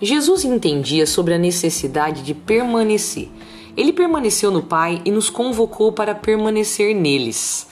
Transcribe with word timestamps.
Jesus 0.00 0.44
entendia 0.44 1.06
sobre 1.06 1.34
a 1.34 1.38
necessidade 1.38 2.22
de 2.22 2.32
permanecer. 2.32 3.28
Ele 3.76 3.92
permaneceu 3.92 4.50
no 4.50 4.62
Pai 4.62 5.02
e 5.04 5.10
nos 5.10 5.28
convocou 5.28 5.90
para 5.90 6.14
permanecer 6.14 6.94
neles. 6.94 7.66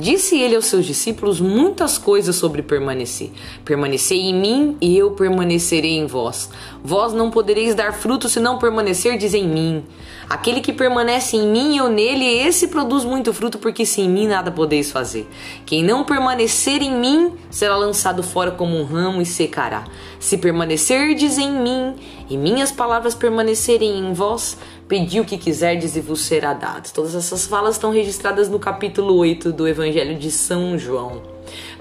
Disse 0.00 0.38
ele 0.38 0.56
aos 0.56 0.64
seus 0.64 0.86
discípulos 0.86 1.40
muitas 1.40 1.98
coisas 1.98 2.34
sobre 2.34 2.62
permanecer. 2.62 3.30
Permanecei 3.66 4.18
em 4.18 4.34
mim 4.34 4.76
e 4.80 4.96
eu 4.96 5.10
permanecerei 5.10 5.98
em 5.98 6.06
vós. 6.06 6.48
Vós 6.82 7.12
não 7.12 7.30
podereis 7.30 7.74
dar 7.74 7.92
fruto 7.92 8.26
se 8.26 8.40
não 8.40 8.58
permanecerdes 8.58 9.34
em 9.34 9.46
mim. 9.46 9.84
Aquele 10.26 10.62
que 10.62 10.72
permanece 10.72 11.36
em 11.36 11.46
mim 11.46 11.74
e 11.74 11.78
eu 11.78 11.90
nele, 11.90 12.24
esse 12.24 12.68
produz 12.68 13.04
muito 13.04 13.34
fruto, 13.34 13.58
porque 13.58 13.84
sem 13.84 14.08
mim 14.08 14.26
nada 14.26 14.50
podeis 14.50 14.90
fazer. 14.90 15.28
Quem 15.66 15.82
não 15.82 16.04
permanecer 16.04 16.80
em 16.80 16.94
mim 16.94 17.32
será 17.50 17.76
lançado 17.76 18.22
fora 18.22 18.52
como 18.52 18.76
um 18.78 18.84
ramo 18.84 19.20
e 19.20 19.26
secará. 19.26 19.84
Se 20.18 20.38
permanecerdes 20.38 21.36
em 21.36 21.50
mim 21.50 21.94
e 22.30 22.38
minhas 22.38 22.72
palavras 22.72 23.14
permanecerem 23.14 23.98
em 23.98 24.12
vós, 24.14 24.56
Pedi 24.90 25.20
o 25.20 25.24
que 25.24 25.38
quiserdes 25.38 25.94
e 25.94 26.00
vos 26.00 26.22
será 26.22 26.52
dado. 26.52 26.92
Todas 26.92 27.14
essas 27.14 27.46
falas 27.46 27.76
estão 27.76 27.92
registradas 27.92 28.48
no 28.48 28.58
capítulo 28.58 29.14
8 29.18 29.52
do 29.52 29.68
Evangelho 29.68 30.18
de 30.18 30.32
São 30.32 30.76
João. 30.76 31.22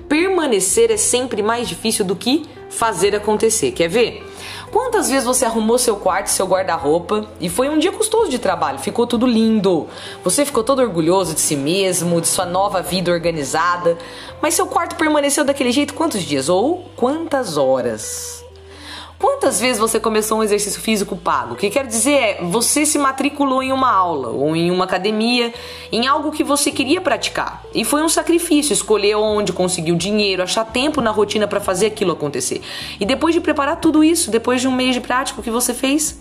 Permanecer 0.07 0.91
é 0.91 0.97
sempre 0.97 1.41
mais 1.41 1.67
difícil 1.67 2.05
do 2.05 2.15
que 2.15 2.45
fazer 2.69 3.15
acontecer. 3.15 3.71
Quer 3.71 3.87
ver? 3.87 4.23
Quantas 4.71 5.09
vezes 5.09 5.25
você 5.25 5.43
arrumou 5.43 5.79
seu 5.79 5.95
quarto, 5.95 6.27
seu 6.27 6.45
guarda-roupa 6.45 7.27
e 7.41 7.49
foi 7.49 7.67
um 7.67 7.79
dia 7.79 7.91
custoso 7.91 8.29
de 8.29 8.37
trabalho, 8.37 8.77
ficou 8.77 9.07
tudo 9.07 9.25
lindo. 9.25 9.87
Você 10.23 10.45
ficou 10.45 10.63
todo 10.63 10.79
orgulhoso 10.79 11.33
de 11.33 11.39
si 11.41 11.55
mesmo, 11.55 12.21
de 12.21 12.27
sua 12.27 12.45
nova 12.45 12.79
vida 12.83 13.11
organizada, 13.11 13.97
mas 14.39 14.53
seu 14.53 14.67
quarto 14.67 14.95
permaneceu 14.95 15.43
daquele 15.43 15.71
jeito 15.71 15.95
quantos 15.95 16.21
dias 16.21 16.47
ou 16.47 16.85
quantas 16.95 17.57
horas? 17.57 18.45
Quantas 19.19 19.59
vezes 19.59 19.77
você 19.77 19.99
começou 19.99 20.39
um 20.39 20.43
exercício 20.43 20.79
físico 20.79 21.17
pago? 21.17 21.53
O 21.53 21.57
que 21.57 21.69
quer 21.69 21.85
dizer 21.85 22.13
é, 22.13 22.41
você 22.41 22.85
se 22.85 22.97
matriculou 22.97 23.61
em 23.61 23.73
uma 23.73 23.91
aula 23.91 24.29
ou 24.29 24.55
em 24.55 24.71
uma 24.71 24.85
academia, 24.85 25.53
em 25.91 26.07
algo 26.07 26.31
que 26.31 26.41
você 26.41 26.71
queria 26.71 27.01
praticar. 27.01 27.61
E 27.75 27.83
foi 27.83 28.01
um 28.01 28.07
sacrifício 28.07 28.71
escolher 28.71 29.15
onde, 29.15 29.51
conseguir 29.51 29.91
o 29.91 29.97
dinheiro, 29.97 30.41
achar 30.41 30.63
tempo 30.63 31.01
na 31.01 31.11
rotina 31.11 31.49
para 31.49 31.59
fazer 31.59 31.87
aquilo 31.87 32.13
acontecer. 32.13 32.61
E 32.97 33.05
depois 33.05 33.35
de 33.35 33.41
preparar 33.41 33.81
tudo 33.81 34.05
isso, 34.05 34.31
depois 34.31 34.61
de 34.61 34.69
um 34.69 34.71
mês 34.71 34.95
de 34.95 35.01
prática, 35.01 35.41
o 35.41 35.43
que 35.43 35.51
você 35.51 35.73
fez? 35.73 36.17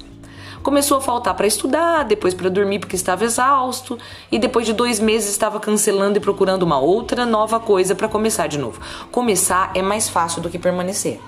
Começou 0.60 0.98
a 0.98 1.00
faltar 1.00 1.34
para 1.34 1.46
estudar, 1.46 2.02
depois 2.02 2.34
para 2.34 2.50
dormir 2.50 2.80
porque 2.80 2.96
estava 2.96 3.24
exausto, 3.24 3.96
e 4.30 4.40
depois 4.40 4.66
de 4.66 4.72
dois 4.72 4.98
meses 4.98 5.30
estava 5.30 5.60
cancelando 5.60 6.18
e 6.18 6.20
procurando 6.20 6.64
uma 6.64 6.80
outra 6.80 7.24
nova 7.24 7.60
coisa 7.60 7.94
para 7.94 8.08
começar 8.08 8.48
de 8.48 8.58
novo. 8.58 8.80
Começar 9.12 9.70
é 9.72 9.82
mais 9.82 10.08
fácil 10.08 10.42
do 10.42 10.50
que 10.50 10.58
permanecer. 10.58 11.20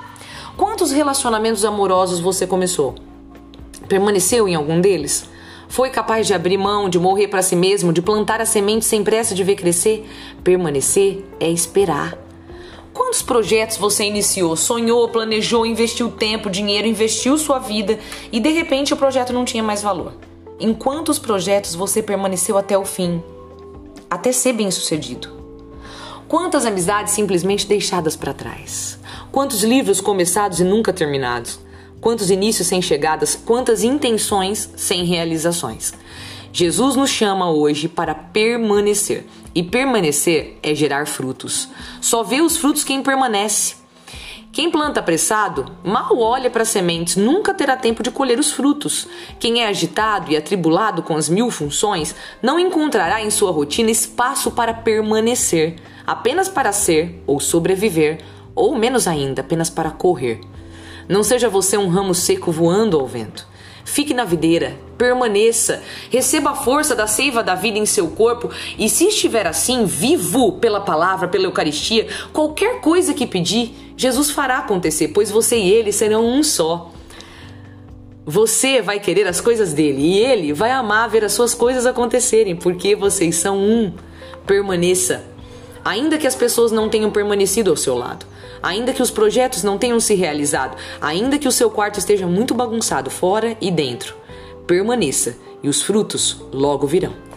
Quantos 0.61 0.92
relacionamentos 0.92 1.64
amorosos 1.64 2.20
você 2.20 2.47
começou? 2.47 2.94
Permaneceu 3.89 4.47
em 4.47 4.55
algum 4.55 4.78
deles? 4.78 5.25
Foi 5.70 5.89
capaz 5.89 6.27
de 6.27 6.34
abrir 6.34 6.58
mão, 6.58 6.86
de 6.86 6.98
morrer 6.98 7.28
para 7.28 7.41
si 7.41 7.56
mesmo, 7.56 7.94
de 7.94 8.02
plantar 8.02 8.42
a 8.42 8.44
semente 8.44 8.84
sem 8.84 9.02
pressa 9.02 9.34
de 9.34 9.42
ver 9.42 9.55
crescer? 9.55 10.06
Permanecer 10.44 11.25
é 11.41 11.48
esperar. 11.48 12.19
Quantos 12.92 13.22
projetos 13.22 13.78
você 13.78 14.05
iniciou, 14.05 14.55
sonhou, 14.55 15.08
planejou, 15.08 15.64
investiu 15.64 16.11
tempo, 16.11 16.50
dinheiro, 16.50 16.86
investiu 16.86 17.39
sua 17.39 17.58
vida 17.58 17.98
e 18.30 18.39
de 18.39 18.50
repente 18.50 18.92
o 18.92 18.98
projeto 18.98 19.33
não 19.33 19.47
tinha 19.47 19.62
mais 19.62 19.80
valor? 19.80 20.12
Em 20.61 20.74
quantos 20.74 21.19
projetos 21.19 21.74
você 21.74 22.02
permaneceu 22.02 22.58
até 22.58 22.77
o 22.77 22.84
fim, 22.84 23.22
até 24.11 24.30
ser 24.30 24.52
bem 24.52 24.70
sucedido? 24.70 25.39
Quantas 26.31 26.64
amizades 26.64 27.12
simplesmente 27.12 27.67
deixadas 27.67 28.14
para 28.14 28.33
trás? 28.33 29.00
Quantos 29.33 29.64
livros 29.64 30.00
começados 30.00 30.61
e 30.61 30.64
nunca 30.64 30.92
terminados? 30.92 31.59
Quantos 32.00 32.31
inícios 32.31 32.69
sem 32.69 32.81
chegadas? 32.81 33.34
Quantas 33.34 33.83
intenções 33.83 34.70
sem 34.77 35.05
realizações? 35.05 35.92
Jesus 36.52 36.95
nos 36.95 37.11
chama 37.11 37.51
hoje 37.51 37.89
para 37.89 38.14
permanecer. 38.14 39.27
E 39.52 39.61
permanecer 39.61 40.57
é 40.63 40.73
gerar 40.73 41.08
frutos. 41.08 41.68
Só 42.01 42.23
vê 42.23 42.41
os 42.41 42.57
frutos 42.57 42.85
quem 42.85 43.02
permanece. 43.02 43.80
Quem 44.52 44.68
planta 44.68 44.98
apressado 44.98 45.64
mal 45.84 46.18
olha 46.18 46.50
para 46.50 46.62
as 46.62 46.68
sementes, 46.68 47.14
nunca 47.14 47.55
terá 47.55 47.77
tempo 47.77 48.02
de 48.02 48.11
colher 48.11 48.36
os 48.36 48.50
frutos. 48.50 49.06
Quem 49.38 49.62
é 49.62 49.68
agitado 49.68 50.33
e 50.33 50.36
atribulado 50.36 51.05
com 51.05 51.16
as 51.16 51.28
mil 51.28 51.52
funções 51.52 52.16
não 52.42 52.58
encontrará 52.58 53.22
em 53.22 53.30
sua 53.30 53.52
rotina 53.52 53.92
espaço 53.92 54.50
para 54.50 54.74
permanecer, 54.74 55.77
apenas 56.05 56.48
para 56.48 56.72
ser 56.72 57.22
ou 57.28 57.38
sobreviver 57.38 58.24
ou 58.52 58.74
menos 58.74 59.06
ainda, 59.06 59.40
apenas 59.40 59.70
para 59.70 59.92
correr. 59.92 60.40
Não 61.08 61.22
seja 61.22 61.48
você 61.48 61.78
um 61.78 61.88
ramo 61.88 62.12
seco 62.12 62.50
voando 62.50 62.98
ao 62.98 63.06
vento. 63.06 63.46
Fique 63.90 64.14
na 64.14 64.24
videira, 64.24 64.78
permaneça, 64.96 65.83
receba 66.11 66.51
a 66.51 66.55
força 66.55 66.95
da 66.95 67.08
seiva 67.08 67.42
da 67.42 67.56
vida 67.56 67.77
em 67.77 67.84
seu 67.84 68.06
corpo 68.06 68.48
e, 68.78 68.89
se 68.89 69.08
estiver 69.08 69.48
assim, 69.48 69.84
vivo 69.84 70.52
pela 70.52 70.80
palavra, 70.80 71.27
pela 71.27 71.46
Eucaristia, 71.46 72.06
qualquer 72.33 72.80
coisa 72.80 73.12
que 73.12 73.27
pedir, 73.27 73.74
Jesus 73.96 74.30
fará 74.30 74.58
acontecer, 74.58 75.08
pois 75.08 75.29
você 75.29 75.56
e 75.56 75.73
ele 75.73 75.90
serão 75.90 76.24
um 76.24 76.40
só. 76.45 76.92
Você 78.24 78.80
vai 78.80 79.00
querer 79.00 79.27
as 79.27 79.40
coisas 79.40 79.73
dele 79.73 80.00
e 80.00 80.18
ele 80.18 80.52
vai 80.52 80.70
amar 80.70 81.11
ver 81.11 81.24
as 81.24 81.33
suas 81.33 81.52
coisas 81.52 81.84
acontecerem, 81.84 82.55
porque 82.55 82.95
vocês 82.95 83.34
são 83.34 83.58
um. 83.58 83.92
Permaneça, 84.46 85.24
ainda 85.84 86.17
que 86.17 86.29
as 86.29 86.36
pessoas 86.36 86.70
não 86.70 86.89
tenham 86.89 87.11
permanecido 87.11 87.70
ao 87.70 87.77
seu 87.77 87.96
lado 87.96 88.30
ainda 88.63 88.93
que 88.93 89.03
os 89.03 89.11
projetos 89.11 89.63
não 89.63 89.79
tenham 89.79 90.01
se 90.01 90.15
realizado, 90.15 90.77
ainda 91.01 91.39
que 91.39 91.48
o 91.48 91.53
seu 91.53 91.71
quarto 91.71 91.98
esteja 91.98 92.27
muito 92.27 92.55
bagunçado 92.55 93.11
fora 93.11 93.57
e 93.61 93.71
dentro. 93.71 94.15
Permaneça 94.67 95.37
e 95.63 95.69
os 95.69 95.83
frutos 95.83 96.41
logo 96.53 96.87
virão. 96.87 97.30